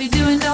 be 0.00 0.08
doing 0.08 0.38
that. 0.38 0.49